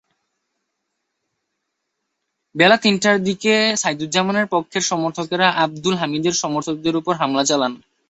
বেলা 2.55 2.77
তিনটার 2.77 3.17
দিকে 3.23 3.53
সাইদুজ্জামানের 3.77 4.47
পক্ষের 4.51 4.83
সমর্থকেরা 4.91 5.47
আবদুল 5.63 5.95
হামিদের 5.97 6.35
সমর্থকদের 6.41 6.93
ওপর 6.95 7.13
হামলা 7.15 7.43
চালান। 7.45 7.73